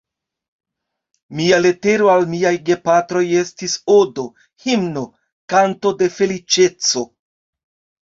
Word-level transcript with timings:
Mia 1.41 1.59
letero 1.65 2.09
al 2.15 2.25
miaj 2.33 2.55
gepatroj 2.71 3.23
estis 3.43 3.77
odo, 3.99 4.27
himno, 4.67 5.07
kanto 5.57 5.97
de 6.05 6.13
feliĉeco. 6.19 7.09